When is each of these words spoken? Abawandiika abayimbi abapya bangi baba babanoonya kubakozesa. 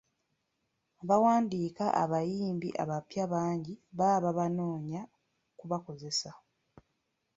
Abawandiika 1.01 1.85
abayimbi 2.03 2.69
abapya 2.83 3.23
bangi 3.33 3.73
baba 3.97 4.19
babanoonya 4.23 5.01
kubakozesa. 5.59 6.29